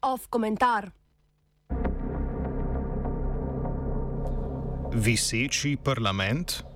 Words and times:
Off 0.00 0.28
komentar. 0.30 0.92
Viseči 4.92 5.76
parlament. 5.76 6.75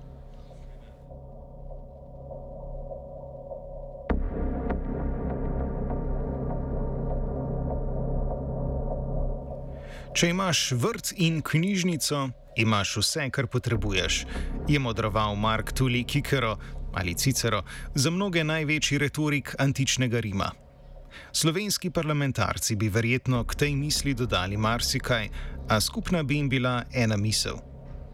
Če 10.11 10.27
imaš 10.33 10.73
vrt 10.75 11.13
in 11.23 11.37
knjižnico, 11.39 12.17
imaš 12.59 12.97
vse, 12.99 13.29
kar 13.31 13.47
potrebuješ, 13.47 14.25
je 14.67 14.79
modroval 14.79 15.37
Mark 15.39 15.71
Tully 15.71 16.03
Kikero 16.03 16.57
ali 16.93 17.15
Cicero 17.15 17.61
za 17.95 18.11
mnoge 18.11 18.43
največji 18.43 18.97
retorik 18.99 19.55
antičnega 19.59 20.19
Rima. 20.19 20.49
Slovenski 21.31 21.89
parlamentarci 21.95 22.75
bi 22.75 22.89
verjetno 22.89 23.45
k 23.47 23.55
tej 23.55 23.75
misli 23.75 24.13
dodali 24.13 24.57
marsikaj, 24.57 25.29
a 25.69 25.79
skupna 25.79 26.23
bi 26.23 26.35
jim 26.35 26.49
bila 26.49 26.83
ena 26.91 27.17
misel. 27.17 27.55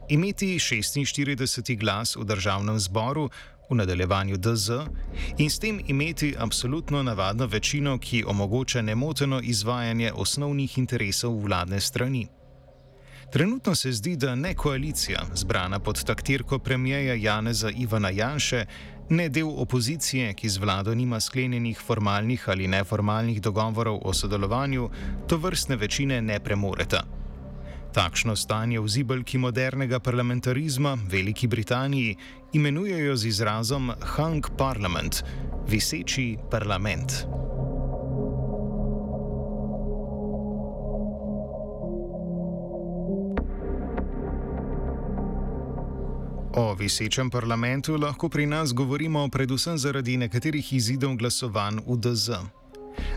Imeti 0.10 0.54
46. 0.60 1.78
glas 1.80 2.16
v 2.16 2.26
državnem 2.30 2.78
zboru, 2.80 3.30
v 3.70 3.76
nadaljevanju 3.76 4.38
DZ, 4.38 4.70
in 5.38 5.50
s 5.50 5.60
tem 5.60 5.82
imeti 5.88 6.36
absolutno 6.38 7.04
navadno 7.04 7.46
večino, 7.46 7.98
ki 7.98 8.24
omogoča 8.28 8.82
nemoteno 8.82 9.42
izvajanje 9.44 10.12
osnovnih 10.14 10.78
interesov 10.78 11.40
vladne 11.44 11.80
strani. 11.80 12.28
Trenutno 13.32 13.76
se 13.76 13.92
zdi, 13.92 14.16
da 14.16 14.36
ne 14.36 14.54
koalicija, 14.54 15.20
zbrana 15.36 15.80
pod 15.80 16.04
taktirko 16.04 16.60
premijeja 16.60 17.14
Janeza 17.14 17.70
Ivana 17.70 18.10
Janše, 18.10 18.66
ne 19.10 19.30
del 19.30 19.50
opozicije, 19.50 20.34
ki 20.34 20.50
z 20.50 20.58
vlado 20.58 20.96
nima 20.96 21.20
sklenjenih 21.20 21.80
formalnih 21.80 22.50
ali 22.50 22.68
neformalnih 22.68 23.42
dogovorov 23.42 24.00
o 24.04 24.14
sodelovanju, 24.14 24.90
to 25.28 25.38
vrstne 25.38 25.76
večine 25.76 26.22
ne 26.22 26.40
premoreta. 26.40 27.04
Takšno 27.94 28.36
stanje 28.36 28.80
v 28.80 28.88
zibelki 28.88 29.38
modernega 29.38 30.00
parlamentarizma 30.00 30.94
v 30.94 31.08
Veliki 31.12 31.48
Britaniji 31.48 32.16
imenujejo 32.54 33.16
z 33.16 33.26
izrazom 33.28 33.92
hung 34.16 34.46
parliament, 34.58 35.24
viseči 35.68 36.38
parlament. 36.52 37.28
O 46.58 46.74
visečem 46.74 47.30
parlamentu 47.30 47.98
lahko 47.98 48.30
pri 48.30 48.46
nas 48.46 48.74
govorimo 48.74 49.28
predvsem 49.30 49.78
zaradi 49.78 50.18
nekaterih 50.18 50.74
izidov 50.74 51.14
glasovanj 51.16 51.84
v 51.86 51.98
DZ. 52.02 52.30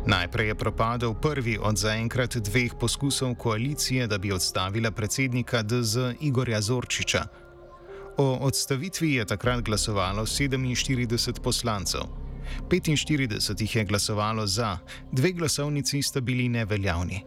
Najprej 0.06 0.46
je 0.48 0.54
propadel 0.54 1.14
prvi 1.14 1.58
od 1.62 1.76
zaenkrat 1.76 2.36
dveh 2.36 2.74
poskusov 2.80 3.34
koalicije, 3.34 4.06
da 4.06 4.18
bi 4.18 4.32
odstavila 4.32 4.90
predsednika 4.90 5.62
DZ 5.62 6.20
Igorja 6.20 6.60
Zorčiča. 6.60 7.24
O 8.16 8.38
odstavitvi 8.40 9.14
je 9.14 9.24
takrat 9.24 9.64
glasovalo 9.64 10.26
47 10.26 11.40
poslancev. 11.40 12.00
45 12.68 13.60
jih 13.60 13.76
je 13.76 13.84
glasovalo 13.84 14.46
za, 14.46 14.78
dve 15.12 15.32
glasovnici 15.32 16.02
sta 16.02 16.20
bili 16.20 16.48
neveljavni. 16.48 17.24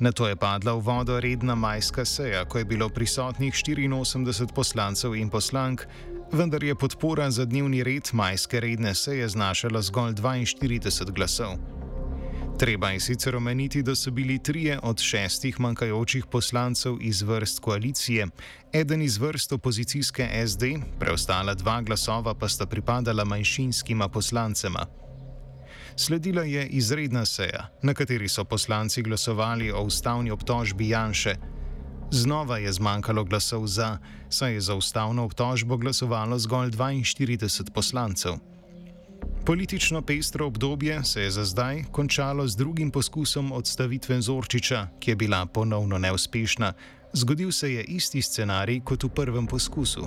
Na 0.00 0.12
to 0.12 0.28
je 0.28 0.36
padla 0.36 0.72
v 0.72 0.80
vodo 0.80 1.20
redna 1.20 1.54
majska 1.54 2.04
seja, 2.04 2.44
ko 2.44 2.58
je 2.58 2.64
bilo 2.64 2.88
prisotnih 2.88 3.54
84 3.54 4.54
poslancev 4.54 5.14
in 5.14 5.28
poslank, 5.28 5.84
vendar 6.32 6.64
je 6.64 6.74
podpora 6.74 7.30
za 7.30 7.44
dnevni 7.44 7.82
red 7.84 8.08
majske 8.12 8.60
redne 8.60 8.94
seje 8.94 9.28
znašala 9.28 9.82
zgolj 9.82 10.12
42 10.12 11.12
glasov. 11.12 11.79
Treba 12.60 12.90
je 12.90 13.00
sicer 13.00 13.36
omeniti, 13.36 13.82
da 13.82 13.94
so 13.94 14.10
bili 14.10 14.38
trije 14.38 14.78
od 14.82 15.00
šestih 15.00 15.60
manjkajočih 15.60 16.26
poslancev 16.26 16.96
iz 17.00 17.22
vrst 17.22 17.60
koalicije, 17.60 18.26
eden 18.72 19.02
iz 19.02 19.16
vrst 19.18 19.52
opozicijske 19.52 20.28
SD, 20.46 20.64
preostala 20.98 21.54
dva 21.54 21.80
glasova 21.82 22.34
pa 22.34 22.48
sta 22.48 22.66
pripadala 22.66 23.24
manjšinskima 23.24 24.08
poslancema. 24.08 24.86
Sledila 25.96 26.42
je 26.42 26.66
izredna 26.66 27.24
seja, 27.26 27.68
na 27.82 27.94
kateri 27.94 28.28
so 28.28 28.44
poslanci 28.44 29.02
glasovali 29.02 29.72
o 29.72 29.80
ustavni 29.82 30.30
obtožbi 30.30 30.88
Janše. 30.88 31.34
Znova 32.10 32.58
je 32.58 32.72
zmanjkalo 32.72 33.24
glasov 33.24 33.66
za, 33.66 33.98
saj 34.28 34.52
je 34.54 34.60
za 34.60 34.74
ustavno 34.74 35.24
obtožbo 35.24 35.76
glasovalo 35.76 36.38
zgolj 36.38 36.70
42 36.70 37.72
poslancev. 37.72 38.32
Politično 39.46 40.02
pestro 40.02 40.46
obdobje 40.46 41.04
se 41.04 41.22
je 41.22 41.30
za 41.30 41.44
zdaj 41.44 41.82
končalo 41.92 42.48
z 42.48 42.56
drugim 42.56 42.90
poskusom 42.90 43.52
odstavitve 43.52 44.20
Zorčiča, 44.20 44.86
ki 45.00 45.10
je 45.10 45.16
bila 45.16 45.46
ponovno 45.46 45.98
neuspešna. 45.98 46.72
Zgodil 47.12 47.52
se 47.52 47.72
je 47.72 47.84
isti 47.84 48.22
scenarij 48.22 48.80
kot 48.84 49.04
v 49.04 49.08
prvem 49.08 49.46
poskusu. 49.46 50.06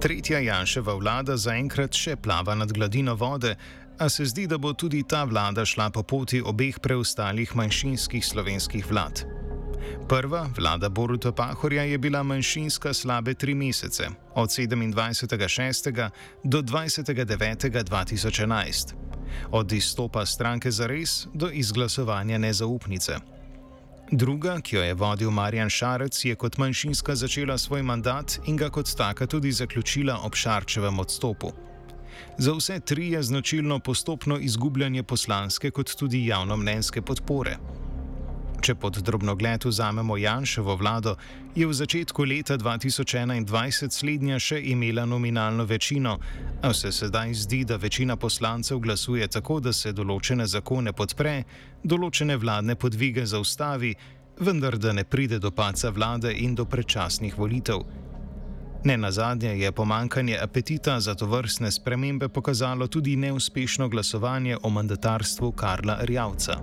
Tretja 0.00 0.38
Janševa 0.38 0.94
vlada 0.94 1.36
zaenkrat 1.36 1.94
še 1.94 2.16
plava 2.16 2.54
nad 2.54 2.72
gladino 2.72 3.14
vode, 3.14 3.56
a 3.98 4.08
se 4.08 4.24
zdi, 4.24 4.46
da 4.46 4.58
bo 4.58 4.72
tudi 4.72 5.02
ta 5.02 5.24
vlada 5.24 5.64
šla 5.64 5.90
po 5.90 6.02
poti 6.02 6.42
obeh 6.42 6.78
preostalih 6.80 7.56
manjšinskih 7.56 8.26
slovenskih 8.26 8.90
vlad. 8.90 9.24
Prva, 10.08 10.50
vlada 10.56 10.88
Boruta 10.88 11.32
Pahorja, 11.32 11.82
je 11.82 11.98
bila 11.98 12.22
manjšinska 12.22 12.94
slabe 12.94 13.34
tri 13.34 13.54
mesece, 13.54 14.08
od 14.34 14.48
27.6. 14.48 16.10
do 16.44 16.62
20.9.2011, 16.62 18.94
od 19.50 19.72
izstopa 19.72 20.26
stranke 20.26 20.70
za 20.70 20.86
res 20.86 21.26
do 21.34 21.50
izglasovanja 21.52 22.38
nezaupnice. 22.38 23.16
Druga, 24.10 24.60
ki 24.60 24.76
jo 24.76 24.82
je 24.82 24.94
vodil 24.94 25.30
Marjan 25.30 25.70
Šarec, 25.70 26.24
je 26.24 26.34
kot 26.34 26.56
manjšinska 26.56 27.14
začela 27.14 27.58
svoj 27.58 27.82
mandat 27.82 28.38
in 28.46 28.56
ga 28.56 28.70
kot 28.70 28.96
taka 28.96 29.26
tudi 29.26 29.52
zaključila 29.52 30.18
ob 30.24 30.34
Šarčevem 30.34 30.98
odstopu. 30.98 31.52
Za 32.38 32.52
vse 32.52 32.80
tri 32.80 33.10
je 33.10 33.22
značilno 33.22 33.78
postopno 33.78 34.38
izgubljanje 34.38 35.02
poslanske 35.02 35.70
kot 35.70 35.94
tudi 35.96 36.26
javnomnenjske 36.26 37.02
podpore. 37.02 37.56
Če 38.58 38.74
pod 38.74 38.96
drobnogled 39.06 39.64
vzamemo 39.64 40.16
Janševo 40.18 40.74
vlado, 40.76 41.14
je 41.54 41.66
v 41.66 41.74
začetku 41.74 42.24
leta 42.26 42.56
2021 42.58 43.94
slednja 43.94 44.38
še 44.42 44.58
imela 44.72 45.04
nominalno 45.06 45.64
večino, 45.64 46.16
a 46.62 46.72
se 46.74 46.90
sedaj 46.92 47.34
zdi, 47.34 47.62
da 47.64 47.78
večina 47.78 48.16
poslancev 48.16 48.80
glasuje 48.82 49.28
tako, 49.28 49.60
da 49.60 49.72
se 49.72 49.92
določene 49.94 50.46
zakone 50.46 50.92
podpre, 50.92 51.44
določene 51.84 52.36
vladne 52.36 52.74
podvige 52.74 53.26
zaustavi, 53.26 53.94
vendar 54.42 54.78
da 54.78 54.92
ne 54.92 55.04
pride 55.04 55.38
do 55.38 55.50
paca 55.50 55.90
vlade 55.94 56.34
in 56.34 56.54
do 56.58 56.66
predčasnih 56.66 57.38
volitev. 57.38 57.86
Ne 58.84 58.96
na 58.96 59.10
zadnje 59.10 59.48
je 59.48 59.72
pomankanje 59.72 60.38
apetita 60.42 61.00
za 61.00 61.14
to 61.14 61.26
vrstne 61.26 61.70
spremembe 61.70 62.28
pokazalo 62.28 62.86
tudi 62.86 63.16
neuspešno 63.16 63.88
glasovanje 63.88 64.56
o 64.62 64.70
mandatarstvu 64.70 65.52
Karla 65.52 65.98
Rjavca. 66.00 66.60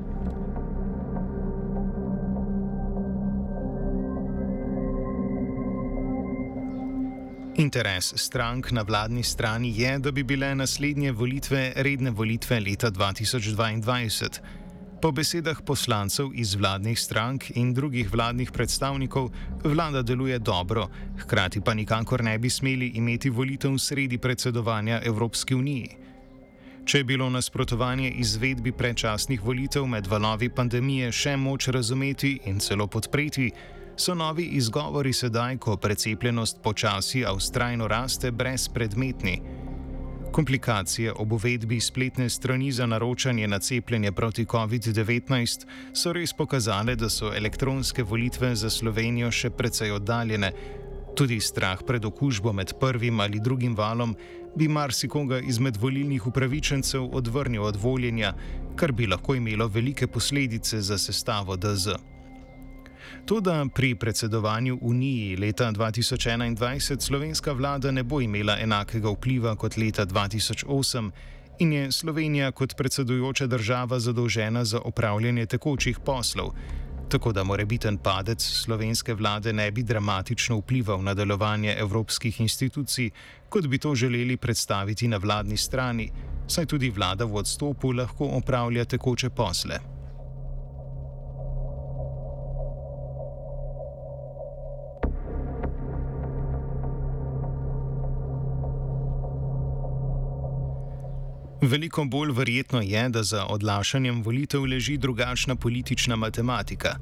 Interes 7.57 8.13
strank 8.17 8.71
na 8.71 8.81
vladni 8.81 9.23
strani 9.23 9.73
je, 9.81 9.99
da 9.99 10.11
bi 10.11 10.23
bile 10.23 10.55
naslednje 10.55 11.11
volitve 11.11 11.73
redne 11.75 12.11
volitve 12.11 12.59
leta 12.59 12.91
2022. 12.91 14.64
Po 15.05 15.11
besedah 15.13 15.61
poslancev 15.61 16.31
iz 16.33 16.55
vladnih 16.57 16.99
strank 16.99 17.51
in 17.55 17.73
drugih 17.77 18.07
vladnih 18.09 18.51
predstavnikov, 18.51 19.27
vlada 19.63 20.01
deluje 20.01 20.39
dobro, 20.39 20.87
hkrati 21.19 21.61
pa 21.61 21.73
nikakor 21.73 22.23
ne 22.23 22.39
bi 22.39 22.49
smeli 22.49 22.87
imeti 22.97 23.29
volitev 23.29 23.77
sredi 23.77 24.17
predsedovanja 24.17 25.01
Evropski 25.05 25.55
uniji. 25.55 25.89
Če 26.85 26.97
je 26.97 27.03
bilo 27.03 27.29
nasprotovanje 27.29 28.09
izvedbi 28.17 28.71
predčasnih 28.71 29.45
volitev 29.45 29.85
med 29.85 30.07
valovi 30.07 30.49
pandemije 30.49 31.11
še 31.11 31.35
moč 31.37 31.67
razumeti 31.67 32.39
in 32.45 32.57
celo 32.59 32.87
podpreti, 32.87 33.51
so 33.97 34.15
novi 34.17 34.57
izgovori 34.57 35.13
sedaj, 35.13 35.57
ko 35.57 35.77
precepljenost 35.77 36.63
počasi, 36.63 37.21
a 37.25 37.33
ustrajno 37.33 37.87
raste, 37.87 38.31
brezpredmetni. 38.31 39.37
Komplikacije 40.35 41.13
ob 41.13 41.31
uvedbi 41.31 41.79
spletne 41.79 42.29
strani 42.29 42.71
za 42.71 42.85
naročanje 42.85 43.47
na 43.47 43.59
cepljenje 43.59 44.11
proti 44.11 44.45
COVID-19 44.45 45.65
so 45.93 46.13
res 46.13 46.33
pokazale, 46.33 46.95
da 46.95 47.09
so 47.09 47.31
elektronske 47.33 48.03
volitve 48.03 48.49
za 48.55 48.69
Slovenijo 48.69 49.29
še 49.31 49.49
precej 49.49 49.93
oddaljene. 49.95 50.49
Tudi 51.15 51.39
strah 51.39 51.79
pred 51.87 52.05
okužbo 52.05 52.53
med 52.53 52.73
prvim 52.79 53.19
ali 53.19 53.39
drugim 53.39 53.77
valom 53.77 54.15
bi 54.55 54.67
marsikoga 54.67 55.39
izmed 55.39 55.77
volilnih 55.77 56.27
upravičencev 56.27 57.15
odvrnil 57.15 57.63
od 57.63 57.79
voljenja, 57.79 58.33
kar 58.75 58.91
bi 58.91 59.07
lahko 59.07 59.35
imelo 59.35 59.67
velike 59.67 60.07
posledice 60.07 60.81
za 60.81 60.97
sestavo 60.97 61.55
DZ. 61.55 62.14
Toda 63.25 63.65
pri 63.73 63.95
predsedovanju 63.95 64.79
Uniji 64.81 65.35
leta 65.35 65.71
2021 65.71 66.99
slovenska 66.99 67.51
vlada 67.51 67.91
ne 67.91 68.03
bo 68.03 68.21
imela 68.21 68.59
enakega 68.59 69.09
vpliva 69.09 69.55
kot 69.55 69.77
leta 69.77 70.05
2008 70.05 71.11
in 71.59 71.73
je 71.73 71.91
Slovenija 71.91 72.51
kot 72.51 72.75
predsedujoča 72.77 73.47
država 73.47 73.99
zadolžena 73.99 74.65
za 74.65 74.79
opravljanje 74.79 75.45
tekočih 75.45 75.99
poslov, 76.05 76.51
tako 77.09 77.31
da 77.31 77.43
morebiten 77.43 77.97
padec 77.97 78.43
slovenske 78.43 79.13
vlade 79.13 79.53
ne 79.53 79.71
bi 79.71 79.83
dramatično 79.83 80.57
vplival 80.57 81.03
na 81.03 81.13
delovanje 81.13 81.75
evropskih 81.79 82.41
institucij, 82.41 83.09
kot 83.49 83.67
bi 83.67 83.77
to 83.77 83.95
želeli 83.95 84.37
predstaviti 84.37 85.07
na 85.07 85.17
vladni 85.17 85.57
strani, 85.57 86.11
saj 86.47 86.65
tudi 86.65 86.89
vlada 86.89 87.25
v 87.25 87.35
odstopu 87.35 87.91
lahko 87.91 88.25
opravlja 88.25 88.85
tekoče 88.85 89.29
posle. 89.29 89.94
Veliko 101.61 102.03
bolj 102.05 102.31
verjetno 102.31 102.81
je, 102.81 103.09
da 103.09 103.23
za 103.23 103.45
odlašanjem 103.45 104.23
volitev 104.23 104.65
leži 104.65 104.97
drugačna 104.97 105.55
politična 105.55 106.15
matematika. 106.15 106.95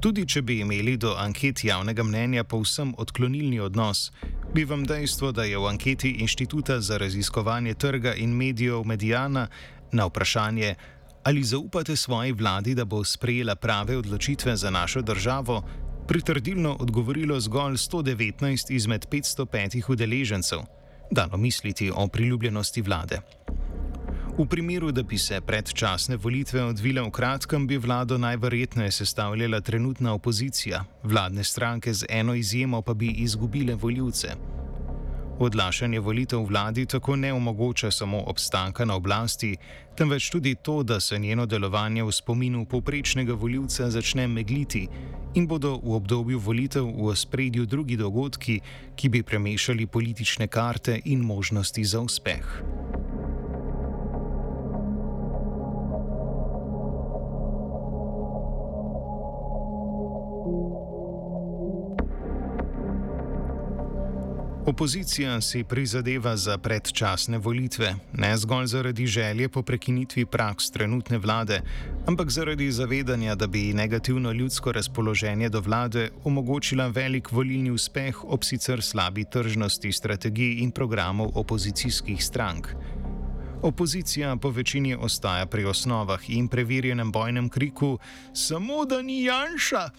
Tudi 0.00 0.26
če 0.28 0.42
bi 0.42 0.60
imeli 0.60 0.96
do 0.96 1.14
anket 1.18 1.64
javnega 1.64 2.02
mnenja 2.02 2.44
povsem 2.44 2.92
odklonilni 2.98 3.60
odnos, 3.60 4.12
bi 4.54 4.64
vam 4.64 4.84
dejstvo, 4.84 5.32
da 5.32 5.44
je 5.44 5.58
v 5.58 5.66
anketi 5.66 6.10
Inštituta 6.10 6.80
za 6.80 6.98
raziskovanje 6.98 7.74
trga 7.74 8.14
in 8.14 8.36
medijev 8.36 8.84
Medijana 8.84 9.48
na 9.92 10.06
vprašanje, 10.06 10.74
ali 11.24 11.42
zaupate 11.44 11.96
svoji 11.96 12.32
vladi, 12.32 12.74
da 12.74 12.84
bo 12.84 13.04
sprejela 13.04 13.56
prave 13.56 13.96
odločitve 13.96 14.56
za 14.56 14.70
našo 14.70 15.02
državo, 15.02 15.62
pritrdilno 16.08 16.76
odgovorilo 16.80 17.40
zgolj 17.40 17.74
119 17.74 18.74
izmed 18.74 19.06
505 19.10 19.90
udeležencev, 19.90 20.58
dano 21.10 21.36
misliti 21.36 21.90
o 21.94 22.08
priljubljenosti 22.08 22.82
vlade. 22.82 23.20
V 24.38 24.46
primeru, 24.46 24.92
da 24.92 25.02
bi 25.02 25.18
se 25.18 25.40
predčasne 25.40 26.16
volitve 26.16 26.62
odvile 26.62 27.02
v 27.02 27.10
kratkem, 27.10 27.66
bi 27.66 27.76
vlado 27.76 28.18
najverjetneje 28.18 28.90
sestavljala 28.90 29.60
trenutna 29.60 30.12
opozicija, 30.14 30.84
vladne 31.02 31.44
stranke 31.44 31.94
z 31.94 32.06
eno 32.08 32.34
izjemo 32.34 32.82
pa 32.82 32.94
bi 32.94 33.08
izgubile 33.10 33.74
voljivce. 33.74 34.28
Odlašanje 35.38 36.00
volitev 36.00 36.44
vladi 36.46 36.86
tako 36.86 37.16
ne 37.16 37.32
omogoča 37.32 37.90
samo 37.90 38.22
obstanka 38.26 38.84
na 38.84 38.94
oblasti, 38.94 39.56
temveč 39.96 40.30
tudi 40.30 40.54
to, 40.54 40.82
da 40.82 41.00
se 41.00 41.18
njeno 41.18 41.46
delovanje 41.46 42.04
v 42.04 42.12
spominu 42.12 42.64
povprečnega 42.64 43.34
voljivca 43.34 43.90
začne 43.90 44.28
megliti 44.28 44.86
in 45.34 45.46
bodo 45.46 45.80
v 45.82 45.94
obdobju 45.94 46.38
volitev 46.38 46.86
v 46.86 47.10
ospredju 47.10 47.66
drugi 47.66 47.96
dogodki, 47.96 48.60
ki 48.96 49.08
bi 49.08 49.22
premešali 49.22 49.86
politične 49.86 50.46
karte 50.46 51.00
in 51.04 51.20
možnosti 51.20 51.84
za 51.84 52.00
uspeh. 52.00 52.62
Opozicija 64.68 65.40
si 65.40 65.64
prizadeva 65.64 66.36
za 66.36 66.58
predčasne 66.58 67.38
volitve, 67.38 67.94
ne 68.12 68.36
zgolj 68.36 68.66
zaradi 68.66 69.06
želje 69.06 69.48
po 69.48 69.62
prekinitvi 69.62 70.26
praks 70.26 70.70
trenutne 70.70 71.18
vlade, 71.18 71.60
ampak 72.06 72.30
zaradi 72.30 72.70
zavedanja, 72.72 73.34
da 73.34 73.46
bi 73.46 73.72
negativno 73.72 74.32
ljudsko 74.32 74.72
razpoloženje 74.72 75.48
do 75.48 75.60
vlade 75.60 76.10
omogočila 76.24 76.86
velik 76.86 77.32
volilni 77.32 77.70
uspeh 77.70 78.24
ob 78.24 78.44
sicer 78.44 78.82
slabi 78.82 79.24
tržnosti 79.24 79.92
strategij 79.92 80.60
in 80.60 80.70
programov 80.70 81.30
opozicijskih 81.34 82.24
strank. 82.24 82.68
Opozicija 83.62 84.36
po 84.36 84.50
večini 84.50 84.94
ostaja 84.94 85.46
pri 85.46 85.64
osnovah 85.64 86.30
in 86.30 86.48
preverjenem 86.48 87.12
bojnem 87.12 87.48
kriku: 87.48 87.98
Samo 88.34 88.84
da 88.84 89.02
ni 89.02 89.22
Janša! 89.24 89.90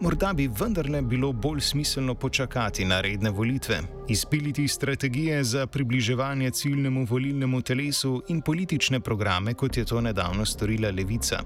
Morda 0.00 0.32
bi 0.32 0.48
vendarle 0.60 1.02
bilo 1.02 1.32
bolj 1.32 1.60
smiselno 1.60 2.14
počakati 2.14 2.84
na 2.84 3.00
redne 3.00 3.30
volitve, 3.30 3.80
izpiliti 4.08 4.68
strategije 4.68 5.44
za 5.44 5.66
približevanje 5.66 6.50
ciljnemu 6.50 7.04
volilnemu 7.04 7.62
telesu 7.62 8.22
in 8.28 8.40
politične 8.40 9.00
programe, 9.00 9.54
kot 9.54 9.76
je 9.76 9.84
to 9.84 10.00
nedavno 10.00 10.44
storila 10.44 10.90
Levica. 10.90 11.42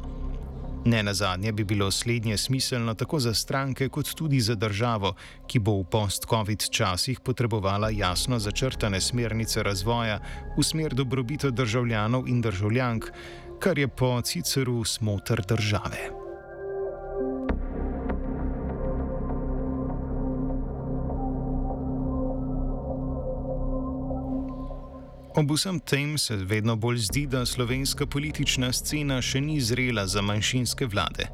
Ne 0.85 1.03
na 1.03 1.15
zadnje 1.15 1.53
bi 1.53 1.65
bilo 1.65 1.91
slednje 1.91 2.37
smiselno 2.37 2.95
tako 2.95 3.21
za 3.21 3.35
stranke, 3.35 3.89
kot 3.89 4.15
tudi 4.15 4.41
za 4.41 4.55
državo, 4.55 5.15
ki 5.47 5.59
bo 5.59 5.77
v 5.79 5.85
post-COVID 5.85 6.71
časih 6.71 7.21
potrebovala 7.21 7.91
jasno 7.91 8.39
začrtane 8.39 9.01
smernice 9.01 9.63
razvoja 9.63 10.19
v 10.59 10.63
smer 10.63 10.95
dobrobito 10.95 11.51
državljanov 11.51 12.29
in 12.29 12.41
državljank, 12.41 13.07
kar 13.61 13.79
je 13.79 13.89
po 13.89 14.21
Ciceru 14.23 14.85
smotr 14.85 15.43
države. 15.49 16.22
Ob 25.35 25.51
vsem 25.51 25.81
tem 25.81 26.19
se 26.19 26.37
vedno 26.37 26.77
bolj 26.77 26.99
zdi, 26.99 27.27
da 27.27 27.47
slovenska 27.47 28.07
politična 28.07 28.69
scena 28.73 29.17
še 29.23 29.41
ni 29.41 29.61
zrela 29.61 30.05
za 30.07 30.21
manjšinske 30.23 30.87
vlade. 30.87 31.29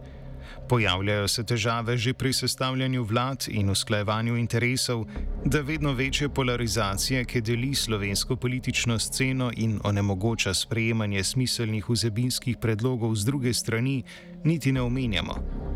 Pojavljajo 0.68 1.28
se 1.28 1.42
težave 1.42 1.96
že 1.96 2.12
pri 2.14 2.32
sestavljanju 2.32 3.02
vlad 3.02 3.48
in 3.48 3.70
usklajevanju 3.70 4.36
interesov, 4.36 5.06
da 5.44 5.60
vedno 5.60 5.92
večje 5.92 6.28
polarizacije, 6.28 7.24
ki 7.24 7.40
deli 7.40 7.74
slovensko 7.74 8.36
politično 8.36 8.98
sceno 8.98 9.50
in 9.56 9.80
onemogoča 9.84 10.54
sprejemanje 10.54 11.24
smiselnih 11.24 11.90
vsebinskih 11.90 12.56
predlogov 12.60 13.14
z 13.14 13.24
druge 13.24 13.54
strani, 13.54 14.02
niti 14.44 14.72
ne 14.72 14.82
omenjamo. 14.82 15.67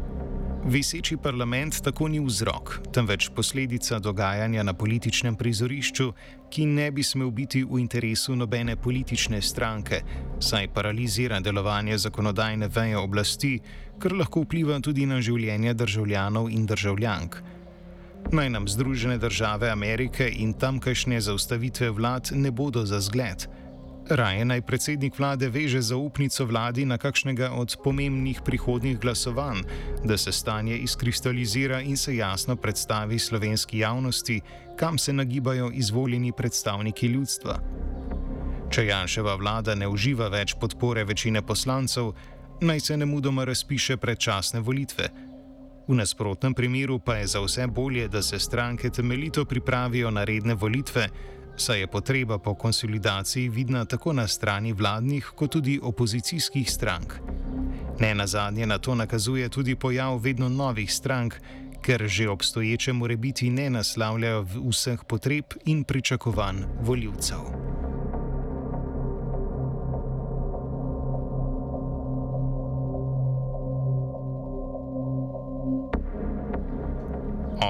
Viseči 0.63 1.17
parlament 1.17 1.81
tako 1.83 2.07
ni 2.09 2.21
vzrok, 2.23 2.77
temveč 2.95 3.29
posledica 3.35 3.99
dogajanja 3.99 4.63
na 4.63 4.73
političnem 4.75 5.35
prizorišču, 5.35 6.13
ki 6.51 6.67
ne 6.67 6.91
bi 6.95 7.03
smel 7.03 7.31
biti 7.35 7.65
v 7.65 7.81
interesu 7.83 8.37
nobene 8.37 8.77
politične 8.77 9.41
stranke, 9.43 10.03
saj 10.39 10.69
paralizira 10.75 11.41
delovanje 11.41 11.99
zakonodajne 11.99 12.69
veje 12.69 12.97
oblasti, 12.97 13.59
kar 13.99 14.15
lahko 14.15 14.45
vpliva 14.47 14.79
tudi 14.81 15.07
na 15.07 15.19
življenje 15.21 15.75
državljanov 15.75 16.51
in 16.51 16.67
državljank. 16.67 17.43
Naj 18.31 18.51
nam 18.51 18.69
Združene 18.69 19.19
države 19.19 19.71
Amerike 19.71 20.31
in 20.31 20.55
tamkajšnje 20.55 21.21
zaustavitve 21.21 21.91
vlad 21.91 22.31
ne 22.39 22.51
bodo 22.51 22.87
za 22.87 23.01
zgled. 23.01 23.49
Raje 24.13 24.45
naj 24.45 24.61
predsednik 24.69 25.17
vlade 25.19 25.49
veže 25.49 25.81
zaupnico 25.81 26.45
vladi 26.45 26.85
na 26.85 26.99
kakšnega 27.01 27.55
od 27.57 27.77
pomembnih 27.85 28.43
prihodnih 28.45 28.99
glasovanj, 29.01 29.63
da 30.05 30.19
se 30.19 30.33
stanje 30.33 30.77
izkristalizira 30.77 31.81
in 31.81 31.97
se 31.97 32.17
jasno 32.17 32.57
predstavi 32.57 33.19
slovenski 33.19 33.79
javnosti, 33.79 34.41
kam 34.77 34.99
se 34.99 35.13
nagibajo 35.13 35.71
izvoljeni 35.73 36.33
predstavniki 36.33 37.07
ljudstva. 37.07 37.57
Če 38.71 38.87
Janševa 38.87 39.35
vlada 39.35 39.75
ne 39.75 39.89
uživa 39.89 40.29
več 40.29 40.59
podpore 40.61 41.05
večine 41.05 41.41
poslancev, 41.43 42.13
naj 42.61 42.81
se 42.81 42.97
ne 42.97 43.07
mudoma 43.07 43.45
razpiše 43.49 43.97
predčasne 43.97 44.61
volitve. 44.61 45.09
V 45.89 45.95
nasprotnem 45.97 46.55
primeru 46.55 46.99
pa 46.99 47.17
je 47.17 47.27
za 47.27 47.41
vse 47.41 47.67
bolje, 47.67 48.09
da 48.09 48.23
se 48.23 48.39
stranke 48.39 48.91
temeljito 48.91 49.45
pripravijo 49.45 50.11
na 50.11 50.25
redne 50.25 50.55
volitve 50.55 51.09
saj 51.57 51.81
je 51.81 51.87
potreba 51.87 52.39
po 52.39 52.55
konsolidaciji 52.55 53.49
vidna 53.49 53.85
tako 53.85 54.13
na 54.13 54.29
strani 54.29 54.73
vladnih, 54.73 55.33
kot 55.37 55.51
tudi 55.51 55.81
opozicijskih 55.83 56.71
strank. 56.71 57.15
Ne 58.01 58.15
na 58.15 58.27
zadnje 58.27 58.67
na 58.67 58.79
to 58.79 58.95
nakazuje 58.95 59.49
tudi 59.49 59.77
pojav 59.77 60.19
vedno 60.19 60.49
novih 60.49 60.93
strank, 60.93 61.35
ker 61.83 62.07
že 62.07 62.29
obstoječe 62.29 62.93
morebiti 62.93 63.51
ne 63.51 63.71
naslavljajo 63.71 64.47
vseh 64.69 65.01
potreb 65.09 65.45
in 65.65 65.85
pričakovanj 65.85 66.57
voljivcev. 66.81 67.39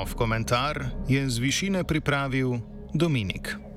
Off 0.03 0.15
komentar 0.15 0.85
je 1.09 1.31
z 1.31 1.39
višine 1.39 1.85
pripravil 1.85 2.59
Dominik. 2.95 3.72